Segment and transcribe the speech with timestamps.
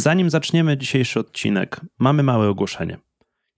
[0.00, 2.98] Zanim zaczniemy dzisiejszy odcinek, mamy małe ogłoszenie.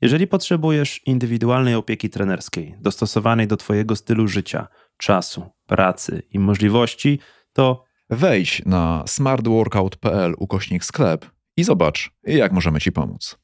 [0.01, 7.19] Jeżeli potrzebujesz indywidualnej opieki trenerskiej, dostosowanej do Twojego stylu życia, czasu, pracy i możliwości,
[7.53, 13.42] to Wejdź na smartworkout.pl ukośnik sklep i zobacz, jak możemy Ci pomóc.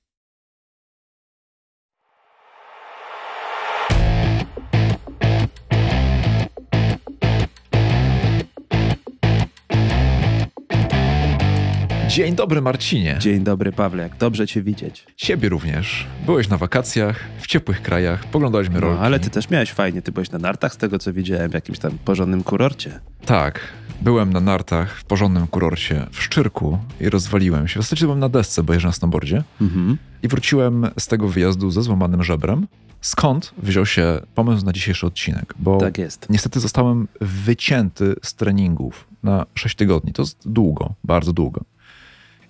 [12.18, 13.16] Dzień dobry, Marcinie.
[13.20, 15.06] dzień dobry Pawle, jak dobrze Cię widzieć.
[15.16, 16.06] Ciebie również.
[16.26, 19.02] Byłeś na wakacjach, w ciepłych krajach, poglądaliśmy No, rolki.
[19.02, 21.78] ale Ty też miałeś fajnie, Ty byłeś na nartach, z tego co widziałem, w jakimś
[21.78, 23.00] tam porządnym kurorcie.
[23.26, 23.60] Tak,
[24.02, 27.80] byłem na nartach w porządnym kurorcie w Szczyrku i rozwaliłem się.
[27.80, 29.42] W zasadzie byłem na desce, bo jeżdżę na snowboardzie.
[29.60, 29.98] Mhm.
[30.22, 32.66] I wróciłem z tego wyjazdu ze złamanym żebrem.
[33.00, 35.54] Skąd wziął się pomysł na dzisiejszy odcinek?
[35.58, 36.26] Bo Tak jest.
[36.30, 40.12] niestety zostałem wycięty z treningów na 6 tygodni.
[40.12, 41.60] To jest długo, bardzo długo.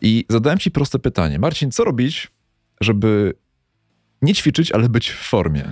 [0.03, 1.39] I zadałem ci proste pytanie.
[1.39, 2.29] Marcin, co robić,
[2.81, 3.35] żeby
[4.23, 5.65] nie ćwiczyć, ale być w formie?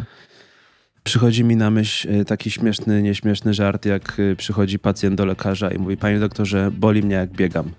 [1.05, 5.71] Przychodzi mi na myśl y, taki śmieszny, nieśmieszny żart, jak y, przychodzi pacjent do lekarza
[5.71, 7.71] i mówi, panie doktorze, boli mnie jak biegam.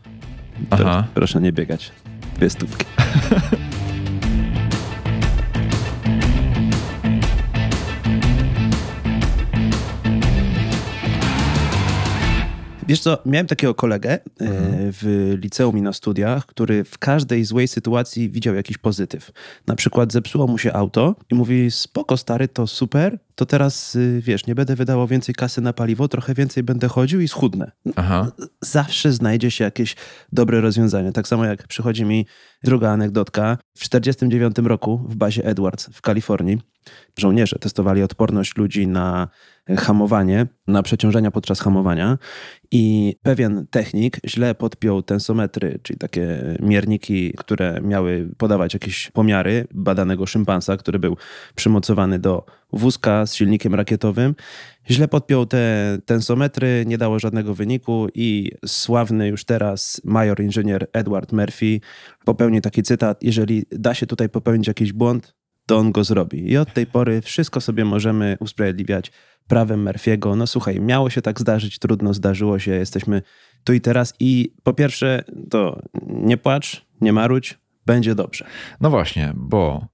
[0.70, 0.84] Aha.
[0.84, 1.92] Proszę, proszę nie biegać.
[2.36, 2.86] Dwie stówki.
[12.88, 14.20] Wiesz co, miałem takiego kolegę e,
[14.92, 19.32] w liceum i na studiach, który w każdej złej sytuacji widział jakiś pozytyw.
[19.68, 24.22] Na przykład zepsuło mu się auto i mówi, spoko stary, to super, to teraz, y,
[24.22, 27.72] wiesz, nie będę wydawał więcej kasy na paliwo, trochę więcej będę chodził i schudnę.
[27.96, 28.32] Aha.
[28.62, 29.96] Zawsze znajdzie się jakieś
[30.32, 31.12] dobre rozwiązanie.
[31.12, 32.26] Tak samo jak przychodzi mi
[32.64, 33.58] druga anegdotka.
[33.78, 36.58] W 1949 roku w bazie Edwards w Kalifornii
[37.18, 39.28] żołnierze testowali odporność ludzi na
[39.78, 42.18] hamowanie, na przeciążenia podczas hamowania
[42.72, 50.26] i pewien technik źle podpiął tensometry, czyli takie mierniki, które miały podawać jakieś pomiary badanego
[50.26, 51.18] szympansa, który był
[51.56, 54.36] przymocowany do wózka z silnikiem rakietowym.
[54.90, 61.32] Źle podpiął te tensometry, nie dało żadnego wyniku i sławny już teraz major inżynier Edward
[61.32, 61.80] Murphy
[62.26, 65.36] popełnił taki cytat, jeżeli da się tutaj popełnić jakiś błąd,
[65.66, 66.52] to on go zrobi.
[66.52, 69.12] I od tej pory wszystko sobie możemy usprawiedliwiać
[69.48, 70.38] prawem Murphy'ego.
[70.38, 73.22] No słuchaj, miało się tak zdarzyć, trudno zdarzyło się, jesteśmy
[73.64, 78.46] tu i teraz i po pierwsze to nie płacz, nie marudź, będzie dobrze.
[78.82, 79.88] No właśnie, bo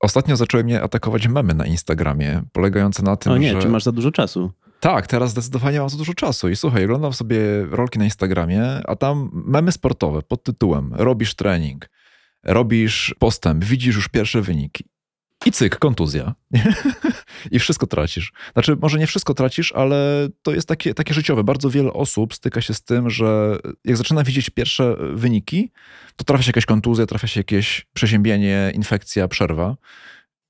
[0.00, 3.62] ostatnio zaczęły mnie atakować memy na Instagramie, polegające na tym, O nie, że...
[3.62, 4.52] czy masz za dużo czasu?
[4.80, 6.48] Tak, teraz zdecydowanie mam za dużo czasu.
[6.48, 7.38] I słuchaj, oglądam sobie
[7.70, 11.90] rolki na Instagramie, a tam memy sportowe pod tytułem Robisz trening,
[12.44, 14.84] robisz postęp, widzisz już pierwsze wyniki.
[15.46, 16.34] I cyk, kontuzja.
[17.50, 18.32] I wszystko tracisz.
[18.52, 21.44] Znaczy, może nie wszystko tracisz, ale to jest takie, takie życiowe.
[21.44, 25.70] Bardzo wiele osób styka się z tym, że jak zaczyna widzieć pierwsze wyniki,
[26.16, 29.76] to trafia się jakaś kontuzja, trafia się jakieś przeziębienie, infekcja, przerwa.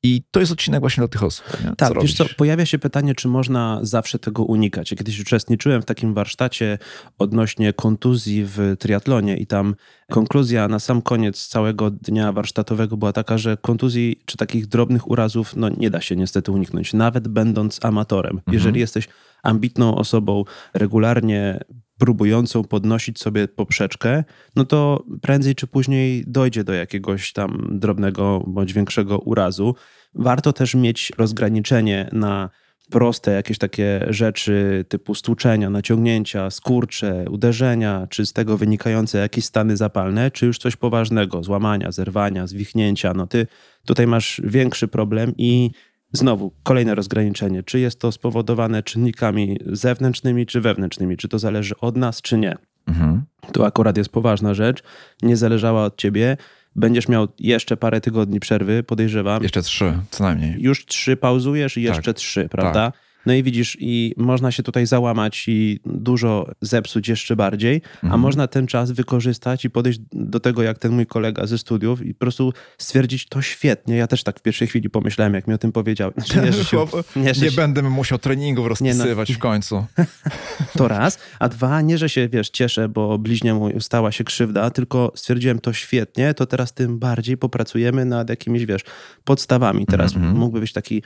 [0.02, 1.46] I to jest odcinek właśnie dla tych osób.
[1.64, 1.76] Nie?
[1.76, 4.90] Tak, wiesz co, pojawia się pytanie, czy można zawsze tego unikać.
[4.90, 6.78] Ja kiedyś uczestniczyłem w takim warsztacie
[7.18, 9.74] odnośnie kontuzji w triatlonie i tam
[10.10, 15.56] konkluzja na sam koniec całego dnia warsztatowego była taka, że kontuzji czy takich drobnych urazów
[15.56, 18.40] no, nie da się niestety uniknąć, nawet będąc amatorem.
[18.52, 19.08] Jeżeli jesteś
[19.42, 20.44] ambitną osobą,
[20.74, 21.60] regularnie
[22.00, 24.24] próbującą podnosić sobie poprzeczkę,
[24.56, 29.74] no to prędzej czy później dojdzie do jakiegoś tam drobnego bądź większego urazu.
[30.14, 32.50] Warto też mieć rozgraniczenie na
[32.90, 39.76] proste jakieś takie rzeczy typu stłuczenia, naciągnięcia, skurcze, uderzenia, czy z tego wynikające jakieś stany
[39.76, 43.14] zapalne, czy już coś poważnego, złamania, zerwania, zwichnięcia.
[43.14, 43.46] No ty
[43.86, 45.70] tutaj masz większy problem i
[46.12, 47.62] Znowu, kolejne rozgraniczenie.
[47.62, 51.16] Czy jest to spowodowane czynnikami zewnętrznymi czy wewnętrznymi?
[51.16, 52.56] Czy to zależy od nas, czy nie?
[52.86, 53.22] Mhm.
[53.52, 54.82] To akurat jest poważna rzecz.
[55.22, 56.36] Nie zależała od ciebie.
[56.76, 59.42] Będziesz miał jeszcze parę tygodni przerwy, podejrzewam.
[59.42, 60.54] Jeszcze trzy, co najmniej.
[60.58, 62.16] Już trzy pauzujesz i jeszcze Tak.
[62.16, 62.92] trzy, prawda?
[63.26, 68.20] No i widzisz, i można się tutaj załamać i dużo zepsuć jeszcze bardziej, a Mhm.
[68.20, 72.14] można ten czas wykorzystać i podejść do tego, jak ten mój kolega ze studiów i
[72.14, 73.96] po prostu stwierdzić to świetnie.
[73.96, 76.12] Ja też tak w pierwszej chwili pomyślałem, jak mi o tym powiedział.
[76.16, 76.86] Znaczy, nie, się,
[77.16, 79.84] nie, Nie się, będę musiał treningów rozpisywać w końcu.
[80.78, 85.12] to raz, a dwa, nie, że się, wiesz, cieszę, bo bliźniemu stała się krzywda, tylko
[85.16, 88.82] stwierdziłem to świetnie, to teraz tym bardziej popracujemy nad jakimiś, wiesz,
[89.24, 89.86] podstawami.
[89.86, 90.36] Teraz Mhm.
[90.36, 91.02] mógłby być taki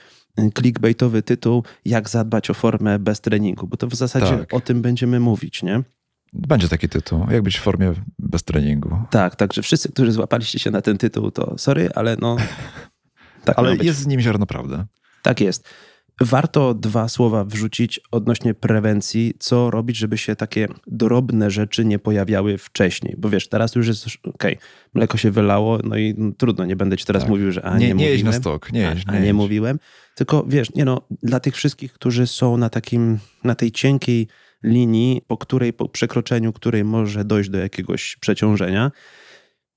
[0.55, 4.55] clickbaitowy tytuł, jak zadbać o formę bez treningu, bo to w zasadzie Tak.
[4.55, 5.83] o tym będziemy mówić, nie?
[6.33, 7.27] Będzie taki tytuł.
[7.31, 8.99] Jak być w formie bez treningu.
[9.11, 12.37] Tak, także wszyscy, którzy złapaliście się na ten tytuł, to sorry, ale no...
[13.45, 14.85] Tak, Ale jest z nim ziarno prawdy.
[15.23, 15.69] Tak jest.
[16.21, 22.59] Warto dwa słowa wrzucić odnośnie prewencji, co robić, żeby się takie drobne rzeczy nie pojawiały
[22.59, 23.15] wcześniej.
[23.19, 24.57] Bo wiesz, teraz już jest, okej, okay,
[24.95, 27.31] mleko się wylało, no i no, trudno, nie będę ci teraz tak.
[27.31, 28.27] mówił, że a nie, nie, nie mówiłem.
[28.27, 29.79] na stok, nie jeźdź, a, a nie mówiłem.
[30.15, 34.29] Tylko wiesz, nie no, dla tych wszystkich, którzy są na takim, na tej cienkiej
[34.65, 38.91] linii, po której, po przekroczeniu której może dojść do jakiegoś przeciążenia,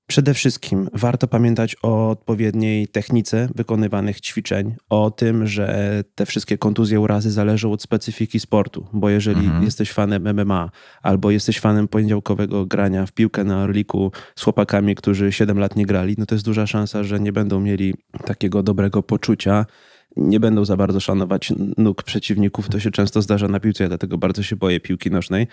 [0.08, 7.00] Przede wszystkim warto pamiętać o odpowiedniej technice wykonywanych ćwiczeń, o tym, że te wszystkie kontuzje,
[7.00, 9.64] urazy zależą od specyfiki sportu, bo jeżeli mhm.
[9.64, 10.70] jesteś fanem MMA
[11.02, 15.86] albo jesteś fanem poniedziałkowego grania w piłkę na Orliku z chłopakami, którzy 7 lat nie
[15.86, 17.94] grali, no to jest duża szansa, że nie będą mieli
[18.24, 19.66] takiego dobrego poczucia,
[20.16, 22.68] nie będą za bardzo szanować nóg przeciwników.
[22.68, 25.46] To się często zdarza na piłce, ja dlatego bardzo się boję piłki nożnej.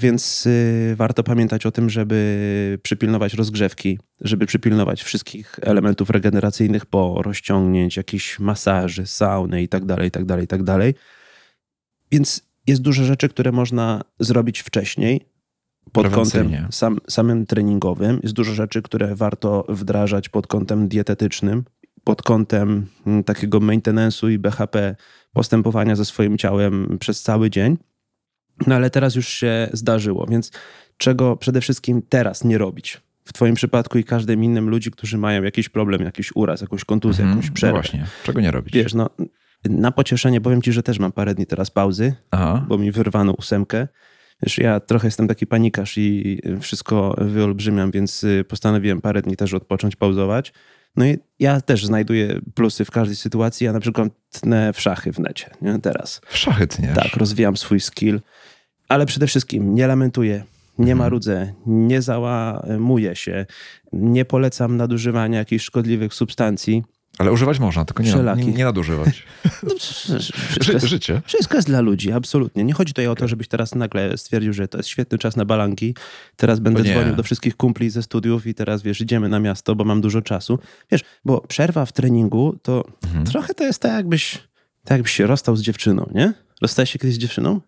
[0.00, 7.22] Więc y, warto pamiętać o tym, żeby przypilnować rozgrzewki, żeby przypilnować wszystkich elementów regeneracyjnych po
[7.22, 10.92] rozciągnięć, jakichś masaży, sauny itd., itd., itd.
[12.12, 15.20] Więc jest dużo rzeczy, które można zrobić wcześniej
[15.92, 18.20] pod kątem sam, samym treningowym.
[18.22, 21.64] Jest dużo rzeczy, które warto wdrażać pod kątem dietetycznym,
[22.04, 24.96] pod kątem mm, takiego maintenance'u i BHP
[25.32, 27.76] postępowania ze swoim ciałem przez cały dzień.
[28.66, 30.52] No ale teraz już się zdarzyło, więc
[30.96, 33.00] czego przede wszystkim teraz nie robić?
[33.24, 37.24] W Twoim przypadku i każdym innym ludzi, którzy mają jakiś problem, jakiś uraz, jakąś kontuzję,
[37.24, 37.76] mm, jakąś przerwę.
[37.76, 38.74] No właśnie, czego nie robić?
[38.74, 39.10] Wiesz, no,
[39.64, 42.64] na pocieszenie powiem Ci, że też mam parę dni teraz pauzy, Aha.
[42.68, 43.88] bo mi wyrwano ósemkę.
[44.42, 49.54] Wiesz, ja trochę jestem taki panikarz i wszystko wyolbrzymiam, więc y, postanowiłem parę dni też
[49.54, 50.52] odpocząć, pauzować.
[50.96, 53.64] No i ja też znajduję plusy w każdej sytuacji.
[53.64, 55.78] Ja na przykład tnę w szachy w necie, nie?
[55.78, 56.20] teraz.
[56.26, 56.96] W szachy tniesz?
[56.96, 58.20] Tak, rozwijam swój skill.
[58.88, 60.44] Ale przede wszystkim nie lamentuję,
[60.78, 60.98] nie mhm.
[60.98, 63.46] marudzę, nie załamuję się,
[63.92, 66.82] nie polecam nadużywania jakichś szkodliwych substancji.
[67.18, 69.22] Ale używać można, tylko nie, nie, nie nadużywać.
[69.62, 69.74] No,
[70.50, 71.22] wszystko jest, Życie.
[71.26, 72.64] Wszystko jest dla ludzi, absolutnie.
[72.64, 75.44] Nie chodzi tutaj o to, żebyś teraz nagle stwierdził, że to jest świetny czas na
[75.44, 75.94] balanki.
[76.36, 79.84] Teraz będę dzwonił do wszystkich kumpli ze studiów i teraz, wiesz, idziemy na miasto, bo
[79.84, 80.58] mam dużo czasu.
[80.92, 83.26] Wiesz, bo przerwa w treningu to mhm.
[83.26, 84.38] trochę to jest tak jakbyś,
[84.84, 86.32] tak jakbyś się rozstał z dziewczyną, nie?
[86.62, 87.60] Rozstałeś się kiedyś z dziewczyną?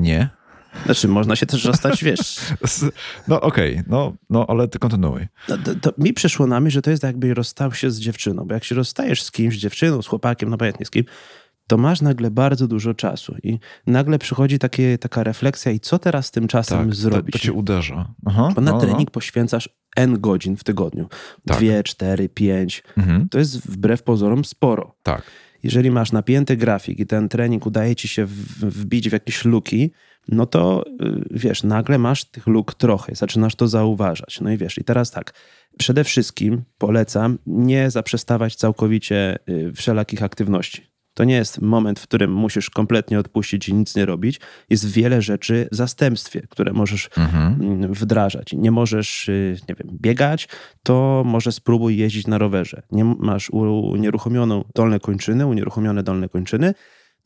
[0.00, 0.41] Nie.
[0.84, 2.36] Znaczy, można się też rozstać, wiesz.
[3.28, 3.84] No okej, okay.
[3.88, 5.26] no, no ale ty kontynuuj.
[5.48, 8.44] No, to, to, mi przyszło na myśl, że to jest jakby rozstał się z dziewczyną,
[8.46, 11.04] bo jak się rozstajesz z kimś, z dziewczyną, z chłopakiem, no obojętnie z kim,
[11.66, 16.26] to masz nagle bardzo dużo czasu i nagle przychodzi takie, taka refleksja i co teraz
[16.26, 17.32] z tym czasem tak, zrobić?
[17.32, 18.14] To, to cię uderza.
[18.26, 19.12] Aha, bo na no, trening no.
[19.12, 21.08] poświęcasz n godzin w tygodniu.
[21.46, 21.56] Tak.
[21.58, 22.82] Dwie, cztery, pięć.
[22.96, 23.28] Mhm.
[23.28, 24.94] To jest wbrew pozorom sporo.
[25.02, 25.22] Tak.
[25.62, 28.26] Jeżeli masz napięty grafik i ten trening udaje ci się
[28.60, 29.92] wbić w jakieś luki,
[30.28, 34.40] no to y, wiesz, nagle masz tych luk trochę, zaczynasz to zauważać.
[34.40, 35.32] No i wiesz, i teraz tak,
[35.78, 40.92] przede wszystkim polecam nie zaprzestawać całkowicie y, wszelakich aktywności.
[41.14, 44.40] To nie jest moment, w którym musisz kompletnie odpuścić i nic nie robić.
[44.70, 47.62] Jest wiele rzeczy w zastępstwie, które możesz mhm.
[47.62, 48.52] Mm, wdrażać.
[48.52, 50.48] Nie możesz, y, nie wiem, biegać,
[50.82, 52.82] to może spróbuj jeździć na rowerze.
[52.92, 56.74] Nie masz unieruchomioną dolne kończyny, unieruchomione dolne kończyny,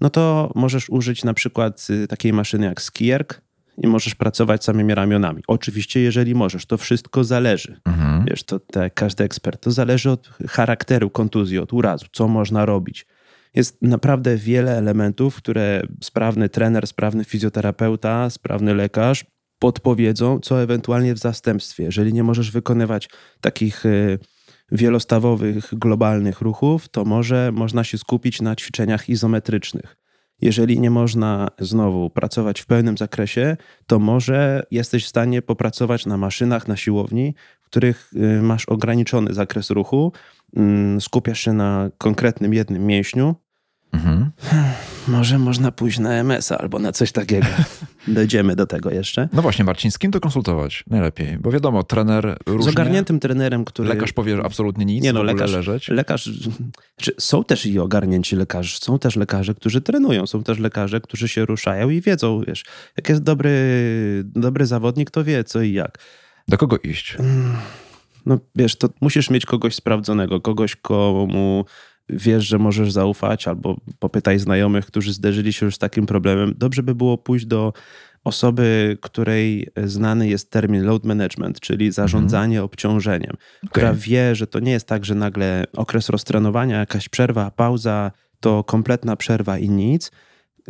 [0.01, 3.43] no to możesz użyć na przykład y, takiej maszyny jak skierk
[3.79, 5.43] i możesz pracować samymi ramionami.
[5.47, 7.81] Oczywiście, jeżeli możesz, to wszystko zależy.
[7.85, 8.25] Mhm.
[8.25, 13.07] Wiesz, to tak każdy ekspert, to zależy od charakteru kontuzji, od urazu, co można robić.
[13.55, 19.25] Jest naprawdę wiele elementów, które sprawny trener, sprawny fizjoterapeuta, sprawny lekarz
[19.59, 21.85] podpowiedzą, co ewentualnie w zastępstwie.
[21.85, 23.09] Jeżeli nie możesz wykonywać
[23.41, 24.19] takich y,
[24.73, 29.97] wielostawowych, globalnych ruchów, to może można się skupić na ćwiczeniach izometrycznych.
[30.41, 33.57] Jeżeli nie można znowu pracować w pełnym zakresie,
[33.87, 39.35] to może jesteś w stanie popracować na maszynach, na siłowni, w których y, masz ograniczony
[39.35, 40.13] zakres ruchu,
[40.57, 43.35] mm, skupiasz się na konkretnym jednym mięśniu
[43.97, 44.31] Mhm.
[45.09, 47.47] Może można pójść na MS albo na coś takiego.
[48.09, 49.29] Dojdziemy do tego jeszcze.
[49.33, 51.39] No właśnie, Marcin, z kim to konsultować najlepiej?
[51.39, 52.73] Bo wiadomo, trener różnie.
[52.73, 53.89] Z ogarniętym trenerem, który...
[53.89, 55.89] Lekarz powie absolutnie nic, nie no, lekarz, leżeć.
[55.89, 56.31] Lekarz...
[57.19, 61.45] Są też i ogarnięci lekarze, są też lekarze, którzy trenują, są też lekarze, którzy się
[61.45, 62.65] ruszają i wiedzą, wiesz,
[62.97, 63.51] jak jest dobry,
[64.25, 65.99] dobry zawodnik, to wie co i jak.
[66.49, 67.17] Do kogo iść?
[67.19, 67.57] Mm,
[68.27, 71.65] no wiesz, to musisz mieć kogoś sprawdzonego, kogoś, komu
[72.09, 76.55] wiesz, że możesz zaufać, albo popytaj znajomych, którzy zderzyli się już z takim problemem.
[76.57, 77.73] Dobrze by było pójść do
[78.25, 82.65] osoby, której znany jest termin load management, czyli zarządzanie mhm.
[82.65, 83.71] obciążeniem, okay.
[83.71, 88.65] która wie, że to nie jest tak, że nagle okres roztrenowania, jakaś przerwa, pauza, to
[88.65, 90.11] kompletna przerwa i nic,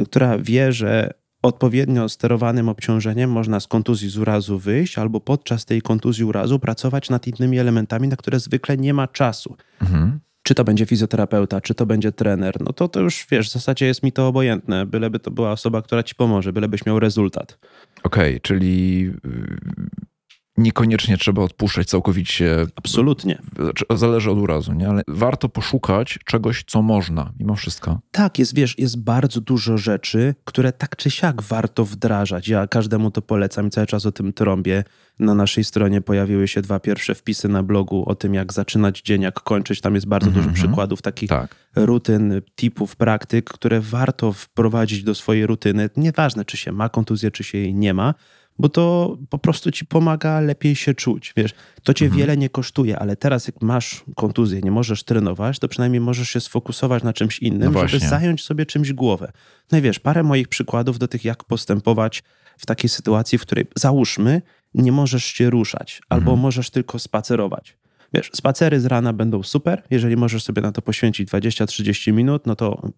[0.05, 1.11] która wie, że
[1.43, 7.11] odpowiednio sterowanym obciążeniem można z kontuzji z urazu wyjść, albo podczas tej kontuzji urazu pracować
[7.11, 9.57] nad innymi elementami, na które zwykle nie ma czasu.
[9.83, 10.21] Mhm.
[10.47, 13.87] Czy to będzie fizjoterapeuta, czy to będzie trener, no to to już wiesz, w zasadzie
[13.87, 17.59] jest mi to obojętne, byleby to była osoba, która ci pomoże, bylebyś miał rezultat.
[18.03, 19.13] Okej, okay, czyli
[20.59, 22.67] niekoniecznie trzeba odpuszczać całkowicie.
[22.77, 23.39] Absolutnie.
[23.57, 24.89] Znaczy, zależy od urazu, nie?
[24.89, 28.01] ale warto poszukać czegoś, co można, mimo wszystko.
[28.11, 32.49] Tak, jest, wiesz, jest bardzo dużo rzeczy, które tak czy siak warto wdrażać.
[32.49, 34.85] Ja każdemu to polecam i cały czas o tym trąbię.
[35.19, 39.23] Na naszej stronie pojawiły się dwa pierwsze wpisy na blogu o tym, jak zaczynać dzień,
[39.23, 39.81] jak kończyć.
[39.81, 40.43] Tam jest bardzo mm -hmm.
[40.43, 40.67] dużo mhm.
[40.67, 41.57] przykładów takich tak.
[41.75, 45.91] rutyn, typów, praktyk, które warto wprowadzić do swojej rutyny.
[45.97, 48.15] Nieważne, czy się ma kontuzję, czy się jej nie ma
[48.59, 51.33] bo to po prostu ci pomaga lepiej się czuć.
[51.37, 52.21] Wiesz, to cię mhm.
[52.21, 56.41] wiele nie kosztuje, ale teraz jak masz kontuzję, nie możesz trenować, to przynajmniej możesz się
[56.41, 59.33] sfokusować na czymś innym, no żeby zająć sobie czymś głowę.
[59.73, 62.23] No i wiesz, parę moich przykładów do tych, jak postępować
[62.59, 64.43] w takiej sytuacji, w której załóżmy,
[64.75, 66.41] nie możesz się ruszać, albo mhm.
[66.41, 67.77] możesz tylko spacerować.
[68.15, 72.57] Wiesz, spacery z rana będą super, jeżeli możesz sobie na to poświęcić 20-30 minut, no
[72.57, 72.89] to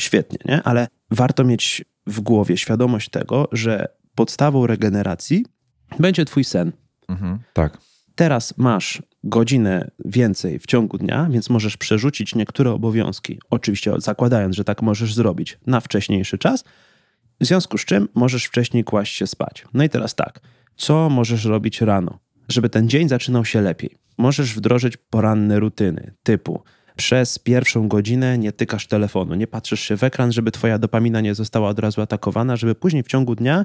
[0.00, 0.62] świetnie, nie?
[0.62, 5.46] Ale warto mieć w głowie świadomość tego, że podstawą regeneracji
[5.98, 6.72] będzie twój sen.
[7.08, 7.78] Mhm, tak.
[8.14, 14.64] Teraz masz godzinę więcej w ciągu dnia, więc możesz przerzucić niektóre obowiązki, oczywiście zakładając, że
[14.64, 16.64] tak możesz zrobić na wcześniejszy czas,
[17.40, 19.64] w związku z czym możesz wcześniej kłaść się spać.
[19.74, 20.40] No i teraz tak,
[20.76, 22.18] co możesz robić rano,
[22.48, 23.96] żeby ten dzień zaczynał się lepiej?
[24.18, 26.62] Możesz wdrożyć poranne rutyny typu
[26.96, 31.34] przez pierwszą godzinę nie tykasz telefonu, nie patrzysz się w ekran, żeby twoja dopamina nie
[31.34, 33.64] została od razu atakowana, żeby później w ciągu dnia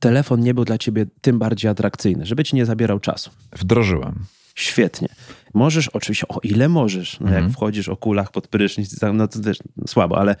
[0.00, 3.30] telefon nie był dla ciebie tym bardziej atrakcyjny, żeby ci nie zabierał czasu.
[3.52, 4.24] Wdrożyłem.
[4.54, 5.08] Świetnie.
[5.54, 7.52] Możesz, oczywiście, o ile możesz, no jak mhm.
[7.52, 10.36] wchodzisz o kulach pod prysznic, no to też słabo, ale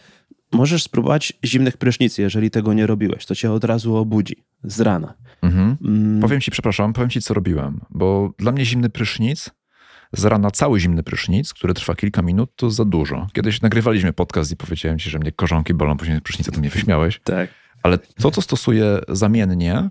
[0.52, 3.26] możesz spróbować zimnych prysznicy, jeżeli tego nie robiłeś.
[3.26, 5.14] To cię od razu obudzi z rana.
[5.42, 5.76] Mhm.
[5.84, 6.20] Mm.
[6.20, 9.50] Powiem ci, przepraszam, powiem ci, co robiłem, bo dla mnie zimny prysznic,
[10.12, 13.26] z rana cały zimny prysznic, który trwa kilka minut, to za dużo.
[13.32, 17.20] Kiedyś nagrywaliśmy podcast i powiedziałem ci, że mnie korzonki bolą, później prysznicę, to mnie wyśmiałeś.
[17.24, 17.59] Tak.
[17.82, 19.90] Ale to, co stosuję zamiennie,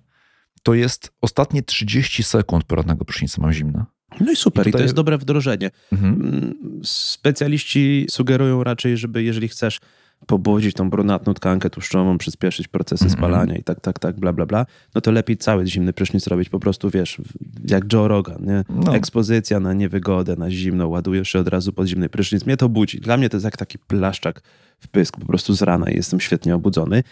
[0.64, 3.86] to jest ostatnie 30 sekund poradnego prysznica mam zimne.
[4.20, 4.80] No i super, I, tutaj...
[4.80, 5.72] i to jest dobre wdrożenie.
[5.92, 6.14] Mhm.
[6.14, 9.80] Mm, specjaliści sugerują raczej, żeby jeżeli chcesz
[10.28, 13.18] pobudzić tą brunatną tkankę tłuszczową, przyspieszyć procesy mm -hmm.
[13.18, 14.66] spalania i tak, tak, tak, bla, bla, bla,
[14.96, 17.22] no to lepiej cały zimny prysznic robić po prostu, wiesz,
[17.70, 18.64] jak Joe Rogan, nie?
[18.70, 18.96] No.
[18.96, 22.46] Ekspozycja na niewygodę, na zimno, ładujesz się od razu pod zimny prysznic.
[22.46, 23.00] Mnie to budzi.
[23.00, 24.42] Dla mnie to jest jak taki plaszczak
[24.80, 27.04] w pysk, po prostu z rana i jestem świetnie obudzony.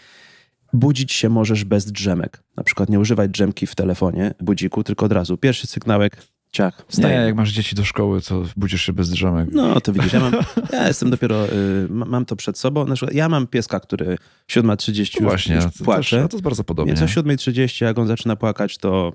[0.72, 2.42] Budzić się możesz bez drzemek.
[2.56, 5.36] Na przykład nie używać drzemki w telefonie, budziku, tylko od razu.
[5.36, 6.22] Pierwszy sygnałek,
[6.52, 7.18] ciach, wstaję.
[7.18, 9.48] Nie, jak masz dzieci do szkoły, to budzisz się bez drzemek.
[9.52, 10.32] No, to widzisz, ja, mam,
[10.72, 12.86] ja jestem dopiero, y, mam to przed sobą.
[13.12, 14.18] Ja mam pieska, który
[14.50, 16.22] 7.30 Właśnie, już, już płacze.
[16.22, 16.94] Też, to jest bardzo podobnie.
[16.94, 19.12] Więc o 7.30, jak on zaczyna płakać, to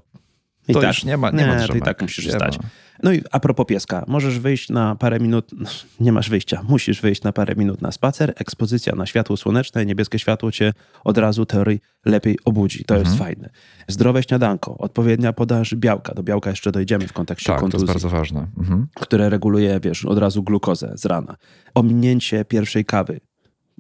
[0.68, 2.60] i to tak, już nie ma, nie, nie ma to i tak musisz wstać.
[3.04, 5.52] No i a propos pieska, możesz wyjść na parę minut,
[6.00, 10.20] nie masz wyjścia, musisz wyjść na parę minut na spacer, ekspozycja na światło słoneczne, niebieskie
[10.20, 13.10] światło cię od razu teorii lepiej obudzi, to mhm.
[13.10, 13.50] jest fajne.
[13.88, 17.88] Zdrowe śniadanko, odpowiednia podaż białka, do białka jeszcze dojdziemy w kontekście tak, kontuzji.
[17.88, 18.48] to jest bardzo ważne.
[18.58, 18.88] Mhm.
[18.94, 21.36] Które reguluje, wiesz, od razu glukozę z rana.
[21.76, 23.20] Ominięcie pierwszej kawy,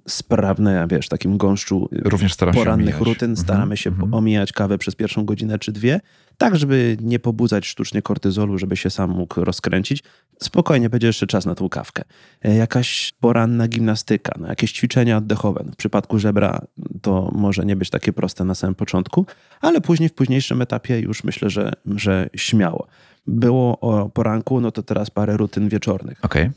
[0.08, 3.30] sprawne, wiesz, takim gąszczu Również porannych rutyn.
[3.32, 4.16] Mhm, staramy się mm -hmm.
[4.16, 6.00] omijać kawę przez pierwszą godzinę czy dwie,
[6.38, 10.04] tak żeby nie pobudzać sztucznie kortyzolu, żeby się sam mógł rozkręcić.
[10.40, 12.04] Spokojnie, będzie jeszcze czas na tą kawkę.
[12.42, 15.64] E, jakaś poranna gimnastyka, no jakieś ćwiczenia oddechowe.
[15.66, 16.62] No w przypadku żebra
[17.02, 19.26] to może nie być takie proste na samym początku,
[19.62, 22.88] ale później w późniejszym etapie już myślę, że, że śmiało.
[23.28, 26.26] Było o poranku, no to teraz parę rutyn wieczornych.
[26.26, 26.52] Okay.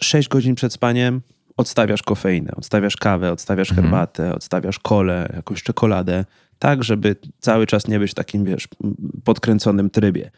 [0.00, 1.20] 6 godzin przed spaniem
[1.56, 3.86] odstawiasz kofeinę, odstawiasz kawę, odstawiasz mhm.
[3.86, 6.24] herbatę, odstawiasz kole, jakąś czekoladę,
[6.58, 8.68] tak, żeby cały czas nie być w takim, wiesz,
[9.24, 10.30] podkręconym trybie.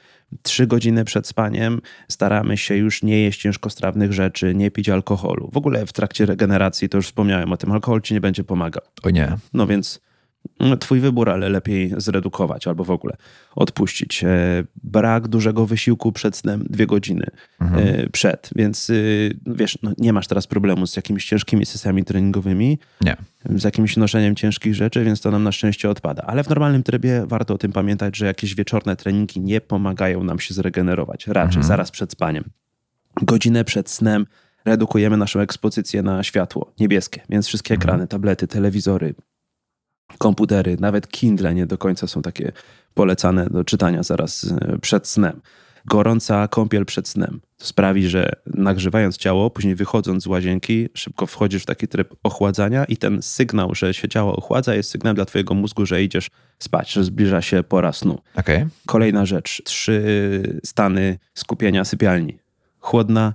[0.42, 5.50] Trzy godziny przed spaniem staramy się już nie jeść ciężkostrawnych rzeczy, nie pić alkoholu.
[5.52, 8.82] W ogóle w trakcie regeneracji, to już wspomniałem o tym, alkohol ci nie będzie pomagał.
[9.02, 9.36] O nie.
[9.52, 10.00] No więc
[10.80, 13.16] twój wybór, ale lepiej zredukować albo w ogóle
[13.54, 14.24] odpuścić.
[14.24, 17.26] E, brak dużego wysiłku przed snem, dwie godziny
[17.60, 17.88] mhm.
[17.88, 22.78] E, przed, więc y, wiesz, no, nie masz teraz problemu z jakimiś ciężkimi sesjami treningowymi,
[23.00, 23.16] nie.
[23.44, 26.22] z jakimś noszeniem ciężkich rzeczy, więc to nam na szczęście odpada.
[26.22, 30.40] Ale w normalnym trybie warto o tym pamiętać, że jakieś wieczorne treningi nie pomagają nam
[30.40, 31.64] się zregenerować, raczej mhm.
[31.64, 32.44] zaraz przed spaniem.
[33.22, 34.26] Godzinę przed snem
[34.64, 37.88] redukujemy naszą ekspozycję na światło niebieskie, więc wszystkie mhm.
[37.88, 39.14] ekrany, tablety, telewizory,
[40.18, 42.52] komputery, nawet Kindle nie do końca są takie
[42.94, 45.40] polecane do czytania zaraz e, przed snem.
[45.86, 51.66] Gorąca kąpiel przed snem sprawi, że nagrzewając ciało, później wychodząc z łazienki, szybko wchodzisz w
[51.66, 55.86] taki tryb ochładzania i ten sygnał, że się ciało ochładza, jest sygnał dla twojego mózgu,
[55.86, 58.18] że idziesz spać, że zbliża się pora snu.
[58.36, 58.68] Okay.
[58.86, 60.02] Kolejna rzecz, trzy
[60.64, 62.38] stany skupienia sypialni.
[62.80, 63.34] Chłodna,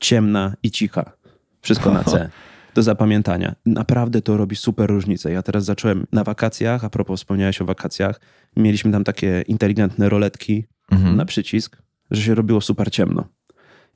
[0.00, 1.12] ciemna i cicha.
[1.60, 2.30] Wszystko na C.
[2.74, 3.54] Do zapamiętania.
[3.66, 5.32] Naprawdę to robi super różnicę.
[5.32, 8.20] Ja teraz zacząłem na wakacjach, a propos wspomniałeś o wakacjach,
[8.56, 11.16] mieliśmy tam takie inteligentne roletki mhm.
[11.16, 13.24] na przycisk, że się robiło super ciemno.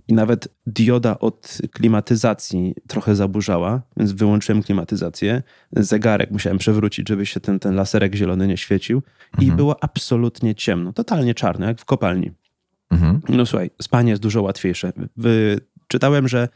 [0.08, 5.42] I nawet dioda od klimatyzacji trochę zaburzała, więc wyłączyłem klimatyzację.
[5.72, 9.02] Zegarek musiałem przewrócić, żeby się ten, ten laserek zielony nie świecił.
[9.32, 9.48] Mhm.
[9.48, 12.30] I było absolutnie ciemno, totalnie czarno, jak w kopalni.
[12.90, 13.20] Mhm.
[13.28, 14.92] No słuchaj, spanie jest dużo łatwiejsze.
[15.88, 16.48] Czytałem, że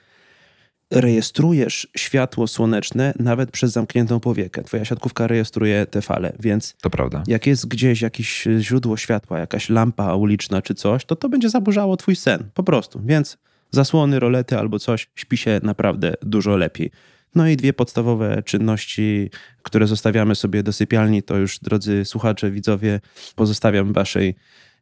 [0.92, 4.62] rejestrujesz światło słoneczne nawet przez zamkniętą powiekę.
[4.62, 7.22] Twoja siatkówka rejestruje te fale, więc to prawda.
[7.26, 11.96] jak jest gdzieś jakieś źródło światła, jakaś lampa uliczna czy coś, to to będzie zaburzało
[11.96, 13.00] twój sen, po prostu.
[13.04, 13.38] Więc
[13.70, 16.90] zasłony, rolety albo coś, śpi się naprawdę dużo lepiej.
[17.34, 19.30] No i dwie podstawowe czynności,
[19.62, 23.00] które zostawiamy sobie do sypialni, to już, drodzy słuchacze, widzowie,
[23.36, 24.34] pozostawiam waszej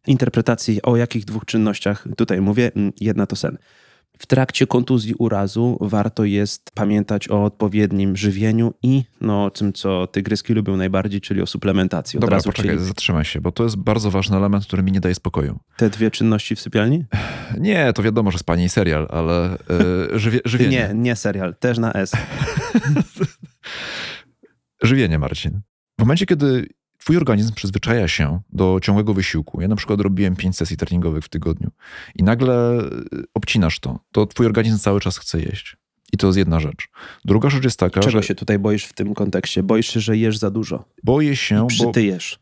[0.07, 2.71] interpretacji, o jakich dwóch czynnościach tutaj mówię.
[3.01, 3.59] Jedna to sen.
[4.21, 10.07] W trakcie kontuzji urazu warto jest pamiętać o odpowiednim żywieniu i no, o tym, co
[10.07, 12.17] tygryski lubią najbardziej, czyli o suplementacji.
[12.17, 12.85] Od Dobra, poczekaj, chcieli...
[12.85, 15.59] zatrzymaj się, bo to jest bardzo ważny element, który mi nie daje spokoju.
[15.77, 17.05] Te dwie czynności w sypialni?
[17.59, 19.59] Nie, to wiadomo, że spanie i serial, ale
[20.11, 20.71] yy, żywie, żywienie.
[20.71, 22.13] Nie, nie serial, też na S.
[24.83, 25.61] żywienie, Marcin.
[25.99, 26.69] W momencie, kiedy
[27.01, 29.61] Twój organizm przyzwyczaja się do ciągłego wysiłku.
[29.61, 31.71] Ja na przykład robiłem 5 sesji treningowych w tygodniu
[32.17, 33.99] i nagle y, obcinasz to.
[34.13, 35.77] To twój organizm cały czas chce jeść.
[36.13, 36.89] I to jest jedna rzecz.
[37.25, 38.23] Druga rzecz jest taka, Czego że...
[38.23, 39.63] się tutaj boisz w tym kontekście?
[39.63, 40.85] Boisz się, że jesz za dużo?
[41.05, 41.93] Boję się, bo,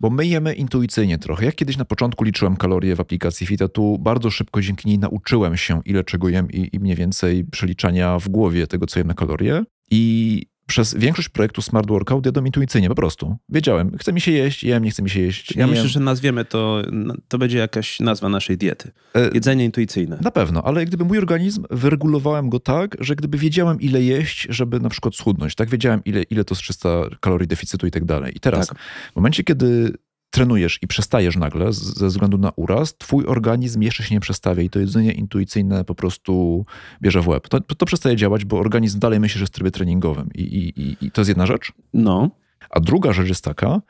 [0.00, 1.44] bo my jemy intuicyjnie trochę.
[1.44, 5.56] Ja kiedyś na początku liczyłem kalorie w aplikacji Fita, tu bardzo szybko dzięki niej nauczyłem
[5.56, 9.14] się, ile czego jem i, i mniej więcej przeliczania w głowie tego, co jem na
[9.14, 9.64] kalorie.
[9.90, 13.36] I przez większość projektu Smart Workout jadłem intuicyjnie, po prostu.
[13.48, 15.56] Wiedziałem, chce mi się jeść, jem, nie chce mi się jeść.
[15.56, 15.88] Ja myślę, jem.
[15.88, 16.82] że nazwiemy to,
[17.28, 18.90] to będzie jakaś nazwa naszej diety.
[19.14, 20.18] E, Jedzenie intuicyjne.
[20.20, 24.80] Na pewno, ale gdyby mój organizm, wyregulowałem go tak, że gdyby wiedziałem ile jeść, żeby
[24.80, 25.70] na przykład schudnąć, tak?
[25.70, 26.88] Wiedziałem ile, ile to jest 300
[27.20, 28.36] kalorii deficytu i tak dalej.
[28.36, 28.78] I teraz, tak.
[29.12, 29.92] w momencie, kiedy
[30.30, 34.70] trenujesz i przestajesz nagle ze względu na uraz, twój organizm jeszcze się nie przestawia i
[34.70, 36.64] to jedzenie intuicyjne po prostu
[37.02, 37.48] bierze w łeb.
[37.48, 40.96] To, to przestaje działać, bo organizm dalej myśli, że jest w trybie treningowym i, i,
[41.06, 41.72] i to jest jedna rzecz.
[41.94, 42.30] No.
[42.70, 43.80] A druga rzecz jest taka,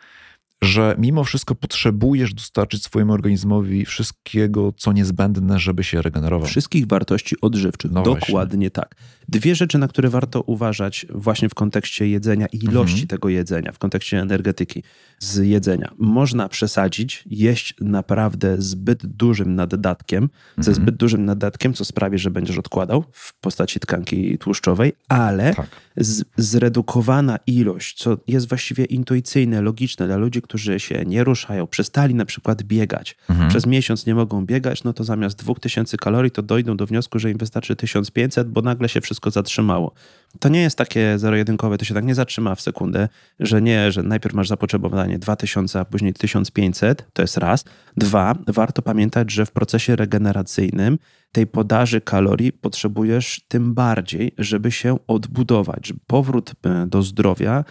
[0.62, 6.48] że mimo wszystko potrzebujesz dostarczyć swojemu organizmowi wszystkiego, co niezbędne, żeby się regenerował.
[6.48, 7.90] Wszystkich wartości odżywczych.
[7.90, 8.70] No Dokładnie właśnie.
[8.70, 8.94] tak.
[9.28, 13.08] Dwie rzeczy, na które warto uważać właśnie w kontekście jedzenia i ilości mhm.
[13.08, 14.82] tego jedzenia, w kontekście energetyki
[15.18, 15.90] z jedzenia.
[15.98, 20.64] Można przesadzić, jeść naprawdę zbyt dużym naddatkiem, mhm.
[20.64, 25.68] ze zbyt dużym naddatkiem, co sprawi, że będziesz odkładał w postaci tkanki tłuszczowej, ale tak.
[25.96, 32.14] z, zredukowana ilość, co jest właściwie intuicyjne, logiczne dla ludzi, którzy się nie ruszają, przestali
[32.14, 33.48] na przykład biegać, mhm.
[33.48, 37.30] przez miesiąc nie mogą biegać, no to zamiast 2000 kalorii to dojdą do wniosku, że
[37.30, 39.92] im wystarczy 1500, bo nagle się wszystko zatrzymało.
[40.40, 43.08] To nie jest takie zero-jedynkowe, to się tak nie zatrzyma w sekundę,
[43.40, 47.64] że nie, że najpierw masz zapotrzebowanie 2000, a później 1500, to jest raz.
[47.96, 50.98] Dwa, warto pamiętać, że w procesie regeneracyjnym
[51.32, 55.92] tej podaży kalorii potrzebujesz tym bardziej, żeby się odbudować.
[56.06, 57.64] Powrót e, do zdrowia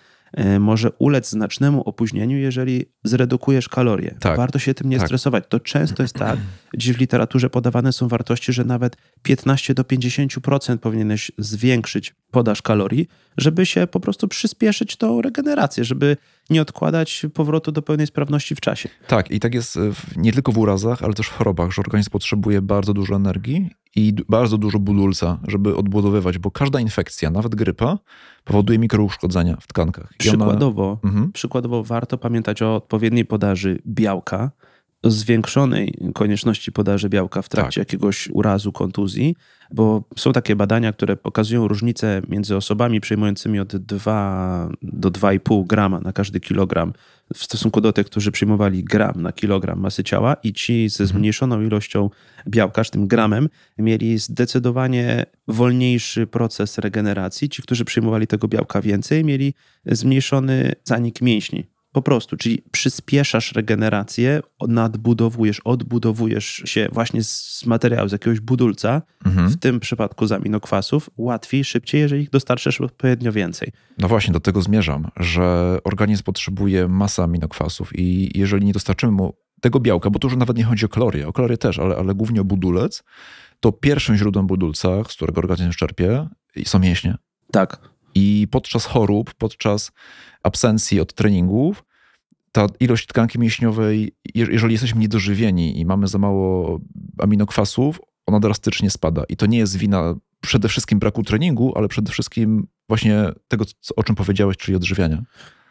[0.60, 4.16] może ulec znacznemu opóźnieniu, jeżeli zredukujesz kalorie.
[4.20, 5.08] Tak, Warto się tym nie tak.
[5.08, 5.44] stresować.
[5.50, 6.40] To często jest tak,
[6.74, 13.08] gdzie w literaturze podawane są wartości, że nawet 15 do 50% powinieneś zwiększyć podaż kalorii,
[13.38, 16.18] żeby się po prostu przyspieszyć tą regenerację, żeby
[16.50, 18.90] nie odkładać powrotu do pełnej sprawności w czasie.
[19.08, 19.80] Tak, i tak jest
[20.16, 24.14] nie tylko w urazach, ale też w chorobach, że organizm potrzebuje bardzo dużo energii i
[24.30, 27.98] bardzo dużo budulca, żeby odbudowywać, bo każda infekcja, nawet grypa,
[28.44, 30.12] powoduje mikrouszkodzenia w tkankach.
[30.16, 31.12] I przykładowo, ona...
[31.12, 31.32] mhm.
[31.32, 34.52] przykładowo warto pamiętać o odpowiedniej podaży białka,
[35.04, 37.88] zwiększonej konieczności podaży białka w trakcie tak.
[37.88, 39.36] jakiegoś urazu, kontuzji,
[39.72, 46.00] bo są takie badania, które pokazują różnicę między osobami przyjmującymi od 2 do 2,5 grama
[46.00, 46.94] na każdy kilogram
[47.34, 51.18] w stosunku do tych, którzy przyjmowali gram na kilogram masy ciała i ci ze mhm.
[51.18, 52.10] zmniejszoną ilością
[52.48, 57.50] białka, tym gramem, mieli zdecydowanie wolniejszy proces regeneracji.
[57.50, 59.54] Ci, którzy przyjmowali tego białka więcej, mieli
[59.86, 68.12] zmniejszony zanik mięśni po prostu, czyli przyspieszasz regenerację, nadbudowujesz, odbudowujesz się właśnie z materiału, z
[68.12, 69.50] jakiegoś budulca, mhm.
[69.50, 73.72] w tym przypadku z aminokwasów, łatwiej, szybciej, jeżeli ich dostarczysz odpowiednio więcej.
[73.98, 79.34] No właśnie, do tego zmierzam, że organizm potrzebuje masy aminokwasów i jeżeli nie dostarczymy mu
[79.62, 82.16] tego białka, bo to już nawet nie chodzi o kalorie, o kalorie też, ale, ale
[82.16, 83.04] głównie o budulec,
[83.60, 86.28] to pierwszym źródłem budulca, z którego organizm czerpie,
[86.66, 87.18] są mięśnie.
[87.52, 87.80] Tak.
[88.16, 89.92] I podczas chorób, podczas
[90.44, 91.84] absencji od treningów,
[92.58, 96.80] ta ilość tkanki mięśniowej, jeżeli jesteśmy niedożywieni i mamy za mało
[97.18, 99.24] aminokwasów, ona drastycznie spada.
[99.30, 103.66] I to nie jest wina przede wszystkim braku treningu, ale przede wszystkim właśnie tego,
[103.96, 105.24] o czym powiedziałeś, czyli odżywiania.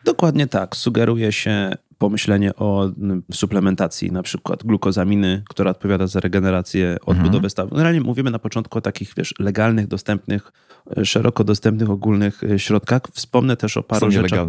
[0.05, 0.77] Dokładnie tak.
[0.77, 2.90] Sugeruje się pomyślenie o
[3.32, 7.50] suplementacji, na przykład glukozaminy, która odpowiada za regenerację, odbudowę mhm.
[7.50, 7.70] stawu.
[7.70, 10.52] Generalnie mówimy na początku o takich, wiesz, legalnych, dostępnych,
[10.96, 13.02] e, szeroko dostępnych, ogólnych e, środkach.
[13.12, 14.48] Wspomnę też o paru rzeczach.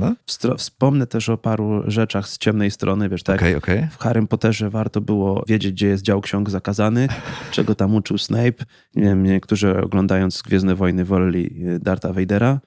[0.58, 3.40] Wspomnę też o paru rzeczach z ciemnej strony, wiesz, tak?
[3.42, 3.88] Okay, okay.
[3.92, 7.12] W Harrym Potterze warto było wiedzieć, gdzie jest dział ksiąg zakazanych,
[7.52, 8.66] czego tam uczył Snape.
[8.96, 12.60] Nie wiem, niektórzy oglądając Gwiezdne Wojny woleli e, Darta Vadera.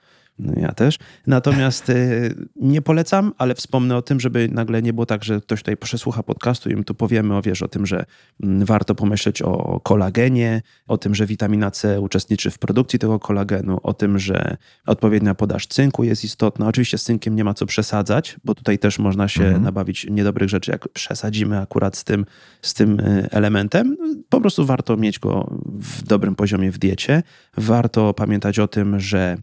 [0.42, 0.98] No ja też.
[1.26, 5.61] Natomiast y, nie polecam, ale wspomnę o tym, żeby nagle nie było tak, że ktoś
[5.61, 8.05] tutaj przesłucha podcastu i my tu powiemy o, wiesz, o tym, że
[8.42, 13.81] mm, warto pomyśleć o kolagenie, o tym, że witamina C uczestniczy w produkcji tego kolagenu,
[13.83, 16.66] o tym, że odpowiednia podaż cynku jest istotna.
[16.66, 19.62] Oczywiście z cynkiem nie ma co przesadzać, bo tutaj też można się mhm.
[19.62, 22.26] nabawić niedobrych rzeczy, jak przesadzimy akurat z tym,
[22.62, 23.96] z tym y, elementem.
[24.29, 27.22] Po prostu warto mieć go w dobrym poziomie w diecie.
[27.57, 29.37] Warto pamiętać o tym, że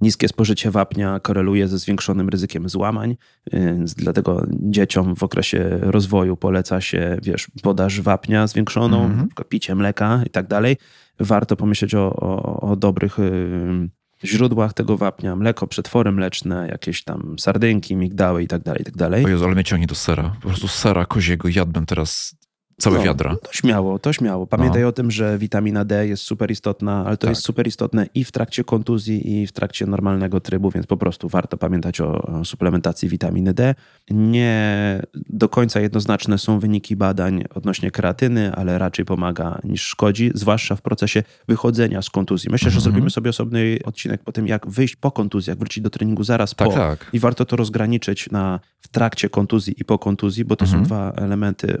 [0.00, 3.16] Niskie spożycie wapnia koreluje ze zwiększonym ryzykiem złamań,
[3.52, 9.44] więc dlatego dzieciom w okresie rozwoju poleca się, wiesz, podaż wapnia zwiększoną, mm -hmm.
[9.48, 10.76] picie mleka i tak dalej.
[11.18, 13.90] Warto pomyśleć o, o, o dobrych y,
[14.24, 18.96] źródłach tego wapnia, mleko, przetwory mleczne, jakieś tam sardynki, migdały i tak dalej, i tak
[18.96, 19.24] dalej.
[19.24, 20.36] O Jezu, ale mnie ciągnie do sera.
[20.42, 22.34] Po prostu sera koziego jadłem teraz
[22.80, 23.36] Całe no, wiadra.
[23.42, 24.46] To śmiało, to śmiało.
[24.46, 24.88] Pamiętaj no.
[24.88, 27.30] o tym, że witamina D jest super istotna, ale to tak.
[27.30, 31.28] jest super istotne i w trakcie kontuzji, i w trakcie normalnego trybu, więc po prostu
[31.28, 33.74] warto pamiętać o suplementacji witaminy D.
[34.10, 40.76] Nie do końca jednoznaczne są wyniki badań odnośnie kreatyny, ale raczej pomaga niż szkodzi, zwłaszcza
[40.76, 42.50] w procesie wychodzenia z kontuzji.
[42.50, 42.92] Myślę, że mhm.
[42.92, 46.54] zrobimy sobie osobny odcinek po tym, jak wyjść po kontuzji, jak wrócić do treningu zaraz
[46.54, 46.74] tak, po.
[46.74, 47.10] Tak.
[47.12, 50.84] I warto to rozgraniczyć na, w trakcie kontuzji i po kontuzji, bo to są mhm.
[50.84, 51.78] dwa elementy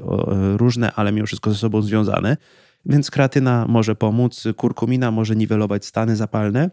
[0.56, 2.36] różne ale mimo wszystko ze sobą związane.
[2.86, 6.70] Więc kreatyna może pomóc, kurkumina może niwelować stany zapalne.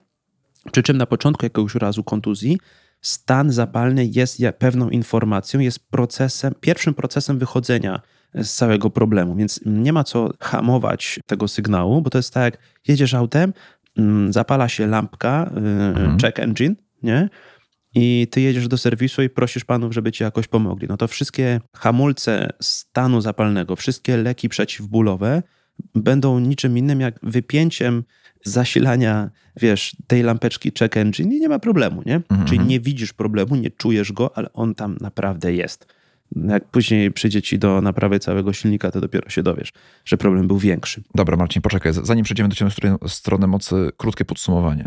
[0.71, 2.57] Przy czym na początku jakiegoś razu kontuzji
[3.01, 8.01] stan zapalny jest pewną informacją, jest procesem, pierwszym procesem wychodzenia
[8.33, 12.61] z całego problemu, więc nie ma co hamować tego sygnału, bo to jest tak, jak
[12.87, 13.53] jedziesz autem,
[13.97, 16.17] mm, zapala się lampka, y, mhm.
[16.19, 17.29] check engine, nie?
[17.99, 20.87] I ty jedziesz do serwisu i prosisz panów, żeby ci jakoś pomogli.
[20.87, 25.43] No to wszystkie hamulce stanu zapalnego, wszystkie leki przeciwbólowe
[25.95, 28.03] będą niczym innym jak wypięciem
[28.45, 29.29] zasilania,
[29.61, 32.15] wiesz, tej lampeczki check engine i nie ma problemu, nie?
[32.15, 32.45] Mhm.
[32.47, 35.87] Czyli nie widzisz problemu, nie czujesz go, ale on tam naprawdę jest.
[36.35, 39.73] Jak później przyjdzie ci do naprawy całego silnika, to dopiero się dowiesz,
[40.05, 41.03] że problem był większy.
[41.15, 41.93] Dobra, Marcin, poczekaj.
[41.93, 42.71] Zanim przejdziemy do ciebie
[43.07, 44.85] strony mocy, krótkie podsumowanie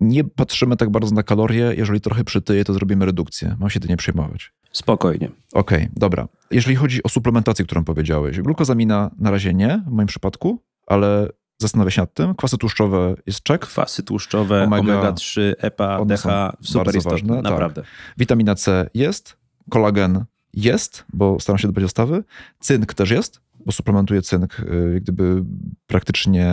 [0.00, 1.74] nie patrzymy tak bardzo na kalorie.
[1.76, 3.56] Jeżeli trochę przytyje, to zrobimy redukcję.
[3.60, 4.52] Mam się tym nie przejmować.
[4.72, 5.28] Spokojnie.
[5.52, 6.28] Okej, okay, dobra.
[6.50, 11.90] Jeżeli chodzi o suplementację, którą powiedziałeś, glukozamina na razie nie, w moim przypadku, ale zastanawiam
[11.90, 12.34] się nad tym.
[12.34, 13.60] Kwasy tłuszczowe jest czek.
[13.60, 16.22] Kwasy tłuszczowe, omega-3, EPA, DH,
[16.62, 17.44] super istotne, ważne, tak.
[17.44, 17.82] naprawdę.
[17.82, 17.90] Tak.
[18.18, 19.36] Witamina C jest,
[19.70, 22.24] kolagen jest, bo staram się dbać o stawy.
[22.60, 25.44] Cynk też jest, bo suplementuję cynk y, jak gdyby
[25.86, 26.52] praktycznie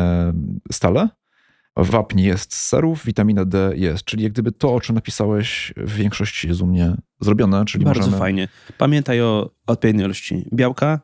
[0.72, 1.10] stale.
[1.78, 5.94] Wapń jest z serów, witamina D jest, czyli jak gdyby to, o czym napisałeś, w
[5.94, 7.66] większości jest u mnie zrobione.
[7.66, 8.18] Czyli Bardzo możemy...
[8.18, 8.48] fajnie.
[8.78, 11.00] Pamiętaj o odpowiedniej ilości białka,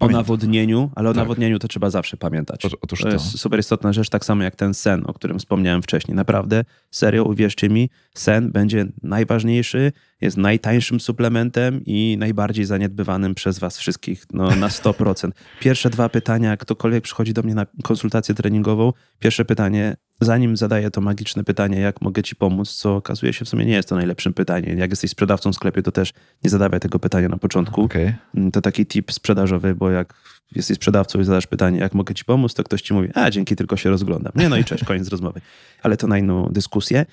[0.00, 1.16] o nawodnieniu, ale o tak.
[1.16, 2.64] nawodnieniu to trzeba zawsze pamiętać.
[2.64, 5.38] O, otóż to, to jest super istotna rzecz, tak samo jak ten sen, o którym
[5.38, 6.14] wspomniałem wcześniej.
[6.14, 13.78] Naprawdę, serio, uwierzcie mi, sen będzie najważniejszy, jest najtańszym suplementem i najbardziej zaniedbywanym przez was
[13.78, 15.30] wszystkich, no na 100%.
[15.60, 21.00] Pierwsze dwa pytania, ktokolwiek przychodzi do mnie na konsultację treningową, pierwsze pytanie, zanim zadaję to
[21.00, 24.34] magiczne pytanie, jak mogę ci pomóc, co okazuje się w sumie nie jest to najlepszym
[24.34, 24.78] pytaniem.
[24.78, 26.12] Jak jesteś sprzedawcą w sklepie, to też
[26.44, 27.82] nie zadawaj tego pytania na początku.
[27.82, 28.14] Okay.
[28.52, 30.14] To taki tip sprzedażowy, bo jak
[30.54, 33.56] jesteś sprzedawcą i zadasz pytanie, jak mogę ci pomóc, to ktoś ci mówi, a dzięki,
[33.56, 34.32] tylko się rozglądam.
[34.36, 35.40] Nie, no i cześć, koniec rozmowy.
[35.82, 37.06] Ale to na inną dyskusję.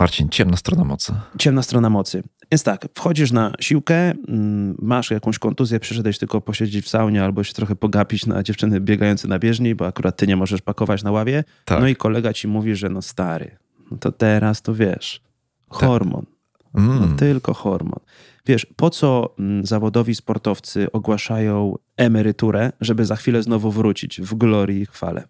[0.00, 1.12] Marcin, ciemna strona mocy.
[1.38, 2.22] Ciemna strona mocy.
[2.52, 7.44] Więc tak, wchodzisz na siłkę, mm, masz jakąś kontuzję, przyszedłeś tylko posiedzieć w saunie albo
[7.44, 11.10] się trochę pogapić na dziewczyny biegające na bieżni, bo akurat ty nie możesz pakować na
[11.10, 11.44] ławie.
[11.64, 11.80] Tak.
[11.80, 13.58] No i kolega ci mówi, że no stary,
[13.90, 15.22] no to teraz to wiesz,
[15.68, 15.78] tak.
[15.78, 16.26] hormon.
[16.26, 16.82] Tak.
[16.82, 17.00] Mm.
[17.00, 18.00] No tylko hormon.
[18.46, 24.80] Wiesz, po co mm, zawodowi sportowcy ogłaszają emeryturę, żeby za chwilę znowu wrócić w glorii
[24.82, 25.24] i chwale?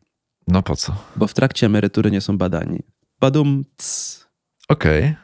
[0.48, 0.92] No po co?
[1.16, 2.78] Bo w trakcie emerytury nie są badani.
[3.20, 3.64] Badum,
[4.70, 5.00] Okej.
[5.00, 5.14] Okay.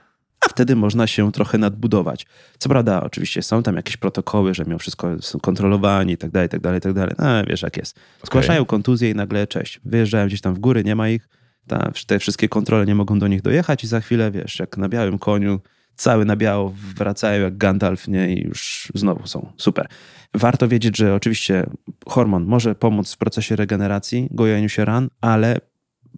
[0.41, 2.27] A wtedy można się trochę nadbudować.
[2.59, 6.49] Co prawda, oczywiście są tam jakieś protokoły, że mimo wszystko są kontrolowani i tak dalej,
[6.49, 7.15] tak dalej, i tak dalej.
[7.19, 8.01] No, wiesz jak jest.
[8.25, 8.71] Zgłaszają okay.
[8.71, 9.81] kontuzję i nagle cześć.
[9.85, 11.29] Wyjeżdżają gdzieś tam w góry, nie ma ich.
[11.67, 14.89] Ta, te wszystkie kontrole nie mogą do nich dojechać i za chwilę, wiesz, jak na
[14.89, 15.61] białym koniu,
[15.97, 18.35] cały na biało wracają jak Gandalf, nie?
[18.35, 19.53] I już znowu są.
[19.57, 19.87] Super.
[20.35, 21.67] Warto wiedzieć, że oczywiście
[22.07, 25.61] hormon może pomóc w procesie regeneracji, gojeniu się ran, ale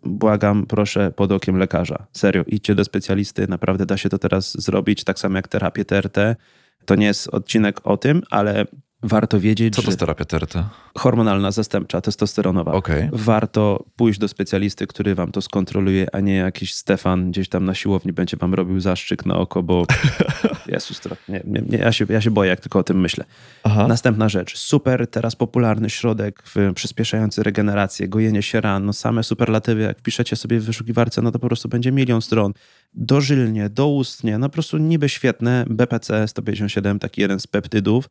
[0.05, 2.07] błagam, proszę, pod okiem lekarza.
[2.13, 6.37] Serio, idźcie do specjalisty, naprawdę da się to teraz zrobić, tak samo jak terapię TRT.
[6.85, 8.65] To nie jest odcinek o tym, ale
[9.03, 10.55] warto wiedzieć, Co to jest terapia TRT?
[10.99, 12.73] hormonalna zastępcza, testosteronowa.
[12.73, 13.09] Okej.
[13.13, 17.75] Warto pójść do specjalisty, który wam to skontroluje, a nie jakiś Stefan gdzieś tam na
[17.75, 19.87] siłowni będzie wam robił zaszczyk na oko, bo
[20.67, 23.25] Jezus, nie, nie, nie, ja, się, ja się boję, jak tylko o tym myślę.
[23.63, 23.89] Aha.
[23.89, 24.59] Następna rzecz.
[24.59, 26.43] Super, teraz popularny środek
[26.75, 31.39] przyspieszający regenerację, gojenie się ran, no same superlatywy, jak wpiszecie sobie w wyszukiwarce, no to
[31.39, 32.53] po prostu będzie milion stron.
[32.95, 35.65] Dożylnie, doustnie, no po prostu niby świetne.
[35.71, 38.09] BPC 157, taki jeden z peptydów,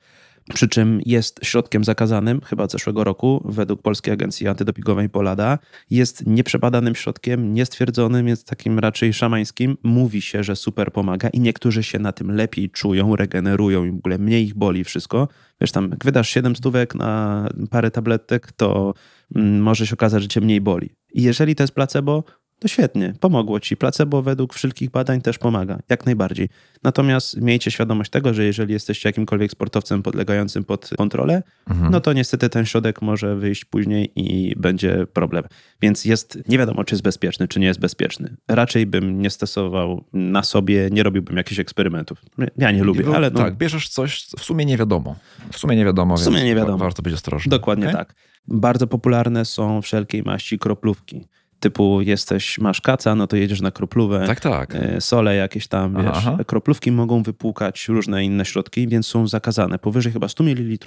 [0.53, 5.59] przy czym jest środkiem zakazanym, chyba od zeszłego roku, według Polskiej Agencji Antydopingowej Polada.
[5.89, 9.77] Jest nieprzebadanym środkiem, niestwierdzonym, jest takim raczej szamańskim.
[9.83, 13.95] Mówi się, że super pomaga i niektórzy się na tym lepiej czują, regenerują i w
[13.95, 15.27] ogóle mniej ich boli wszystko.
[15.61, 18.93] Wiesz, tam jak wydasz 7 stówek na parę tabletek, to
[19.35, 20.89] mm, może się okazać, że cię mniej boli.
[21.13, 22.23] I jeżeli to jest placebo,
[22.59, 23.77] to świetnie, pomogło ci.
[23.77, 26.49] Placebo według wszelkich badań też pomaga, jak najbardziej.
[26.83, 31.91] Natomiast miejcie świadomość tego, że jeżeli jesteście jakimkolwiek sportowcem podlegającym pod kontrolę, Mhm.
[31.91, 35.43] no to niestety ten środek może wyjść później i będzie problem.
[35.81, 38.35] Więc jest, nie wiadomo, czy jest bezpieczny, czy nie jest bezpieczny.
[38.47, 42.21] Raczej bym nie stosował na sobie, nie robiłbym jakichś eksperymentów.
[42.57, 45.15] Ja nie lubię, ale no, Tak, bierzesz coś, w sumie nie wiadomo.
[45.51, 46.77] W sumie nie wiadomo, W sumie więc nie wiadomo.
[46.77, 47.49] wa- warto być ostrożnym.
[47.51, 47.97] Dokładnie Okej?
[47.97, 48.15] tak.
[48.47, 51.25] Bardzo popularne są wszelkiej maści kroplówki.
[51.59, 54.23] Typu jesteś, masz kaca, no to jedziesz na kroplówę.
[54.27, 54.75] Tak, tak.
[54.75, 56.05] e, Sole jakieś tam, wiesz.
[56.13, 56.37] aha.
[56.47, 59.79] Kroplówki mogą wypłukać różne inne środki, więc są zakazane.
[59.79, 60.77] Powyżej chyba 100 ml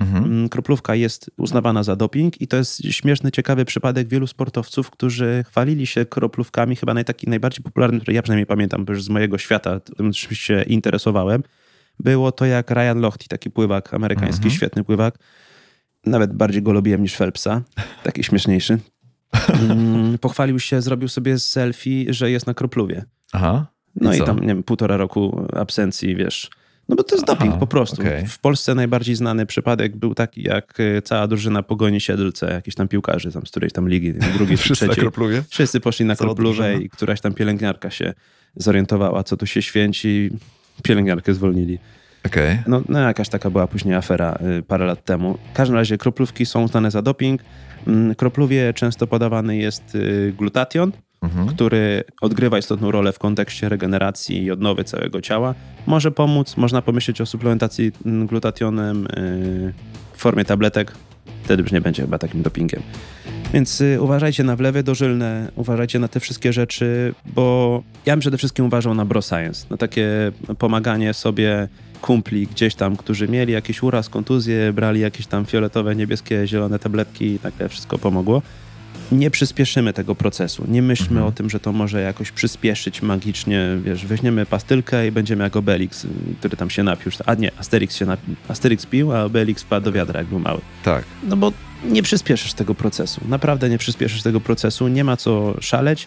[0.00, 0.24] Mhm.
[0.24, 5.44] mm, kroplówka jest uznawana za doping i to jest śmieszny, ciekawy przypadek wielu sportowców, którzy
[5.48, 6.76] chwalili się kroplówkami.
[6.76, 10.12] Chyba naj, taki najbardziej popularny, który ja przynajmniej pamiętam, bo już z mojego świata, tym
[10.12, 11.42] się interesowałem,
[12.00, 14.54] było to jak Ryan Lochte, taki pływak amerykański, Mhm.
[14.54, 15.18] świetny pływak.
[16.06, 17.62] Nawet bardziej go lubiłem niż Phelpsa,
[18.02, 18.78] taki śmieszniejszy.
[19.62, 23.04] Mm, Pochwalił się, zrobił sobie selfie, że jest na kropluwie.
[23.32, 23.66] Aha.
[24.00, 26.50] No i, tam, nie wiem, półtora roku absencji, wiesz.
[26.88, 28.02] No bo to jest Aha, doping po prostu.
[28.02, 28.26] okej.
[28.26, 32.88] W Polsce najbardziej znany przypadek był taki, jak y, cała drużyna pogoni Siedlce, jakiś tam
[32.88, 35.02] piłkarzy tam z którejś tam ligi, drugiej Wszyscy na trzeciej.
[35.02, 35.42] kropluwie?
[35.48, 36.70] Wszyscy poszli na drużyna.
[36.72, 38.14] i któraś tam pielęgniarka się
[38.56, 40.30] zorientowała, co tu się święci.
[40.82, 41.78] Pielęgniarkę zwolnili.
[42.26, 42.58] Okej.
[42.66, 45.38] No, no jakaś taka była później afera y, parę lat temu.
[45.52, 47.42] W każdym razie kroplówki są uznane za doping.
[47.88, 51.48] Mm, Kropluwie często podawany jest y, glutation, Mhm.
[51.48, 55.54] który odgrywa istotną rolę w kontekście regeneracji i odnowy całego ciała.
[55.86, 59.72] Może pomóc, można pomyśleć o suplementacji mm, glutationem yy,
[60.12, 60.92] w formie tabletek.
[61.44, 62.82] Wtedy już nie będzie chyba takim dopingiem.
[63.52, 68.38] Więc y, uważajcie na wlewy dożylne, uważajcie na te wszystkie rzeczy, bo ja bym przede
[68.38, 73.82] wszystkim uważał na bro science, na takie pomaganie sobie kumpli gdzieś tam, którzy mieli jakiś
[73.82, 78.42] uraz, kontuzję, brali jakieś tam fioletowe, niebieskie, zielone tabletki i nagle wszystko pomogło
[79.12, 80.64] nie przyspieszymy tego procesu.
[80.68, 81.26] Nie myślmy Mhm.
[81.26, 83.66] o tym, że to może jakoś przyspieszyć magicznie.
[83.84, 86.06] Wiesz, weźmiemy pastylkę i będziemy jak Obelix,
[86.38, 87.12] który tam się napił.
[87.26, 88.34] A nie, Asterix się napił.
[88.48, 90.60] Asterix pił, a Obelix wpadł do wiadra, jak był mały.
[90.84, 91.04] Tak.
[91.22, 91.52] No bo
[91.84, 93.20] nie przyspieszysz tego procesu.
[93.28, 94.88] Naprawdę nie przyspieszysz tego procesu.
[94.88, 96.06] Nie ma co szaleć.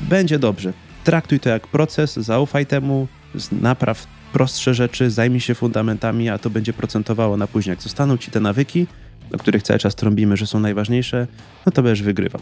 [0.00, 0.72] Będzie dobrze.
[1.04, 3.08] Traktuj to jak proces, zaufaj temu,
[3.52, 7.72] napraw prostsze rzeczy, zajmij się fundamentami, a to będzie procentowało na później.
[7.72, 8.86] Jak zostaną ci te nawyki,
[9.34, 11.26] o których cały czas trąbimy, że są najważniejsze,
[11.66, 12.40] no to będziesz wygrywał.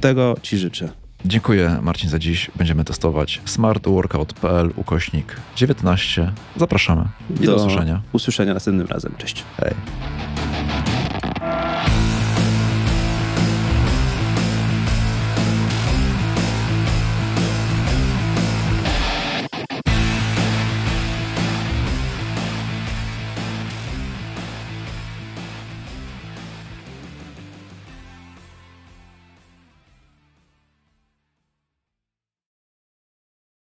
[0.00, 0.88] Tego ci życzę.
[1.24, 2.50] Dziękuję Marcin za dziś.
[2.56, 6.32] Będziemy testować smartworkout.pl ukośnik 19.
[6.56, 7.04] Zapraszamy.
[7.40, 8.00] I do, usłyszenia.
[8.12, 9.12] usłyszenia następnym razem.
[9.18, 9.44] Cześć.
[9.56, 9.74] Hej.